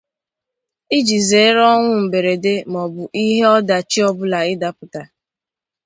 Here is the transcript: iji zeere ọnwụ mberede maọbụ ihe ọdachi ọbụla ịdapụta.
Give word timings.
iji 0.97 1.17
zeere 1.27 1.61
ọnwụ 1.75 1.93
mberede 2.05 2.53
maọbụ 2.71 3.01
ihe 3.21 3.39
ọdachi 3.57 3.99
ọbụla 4.09 4.39
ịdapụta. 4.53 5.01